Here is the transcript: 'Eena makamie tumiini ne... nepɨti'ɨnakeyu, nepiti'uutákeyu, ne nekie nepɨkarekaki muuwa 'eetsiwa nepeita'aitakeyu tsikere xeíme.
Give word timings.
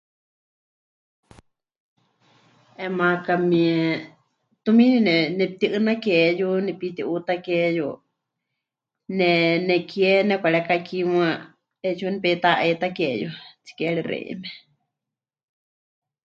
'Eena 2.77 2.95
makamie 2.99 3.75
tumiini 4.63 4.99
ne... 5.07 5.15
nepɨti'ɨnakeyu, 5.37 6.49
nepiti'uutákeyu, 6.65 7.89
ne 9.17 9.29
nekie 9.67 10.11
nepɨkarekaki 10.29 10.97
muuwa 11.09 11.29
'eetsiwa 11.83 12.11
nepeita'aitakeyu 12.13 13.29
tsikere 13.63 14.01
xeíme. 14.09 14.49